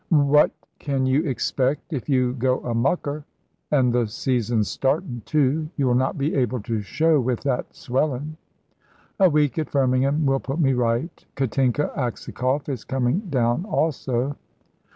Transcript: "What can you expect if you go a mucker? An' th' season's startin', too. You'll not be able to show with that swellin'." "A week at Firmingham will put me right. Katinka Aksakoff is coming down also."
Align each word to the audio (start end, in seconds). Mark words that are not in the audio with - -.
"What 0.09 0.49
can 0.79 1.05
you 1.05 1.23
expect 1.29 1.93
if 1.93 2.09
you 2.09 2.33
go 2.33 2.59
a 2.61 2.73
mucker? 2.73 3.23
An' 3.69 3.93
th' 3.93 4.09
season's 4.09 4.67
startin', 4.67 5.21
too. 5.27 5.69
You'll 5.77 5.93
not 5.93 6.17
be 6.17 6.33
able 6.33 6.59
to 6.61 6.81
show 6.81 7.19
with 7.19 7.41
that 7.41 7.75
swellin'." 7.75 8.35
"A 9.19 9.29
week 9.29 9.59
at 9.59 9.69
Firmingham 9.69 10.25
will 10.25 10.39
put 10.39 10.59
me 10.59 10.73
right. 10.73 11.23
Katinka 11.35 11.91
Aksakoff 11.95 12.67
is 12.67 12.83
coming 12.83 13.19
down 13.29 13.63
also." 13.65 14.35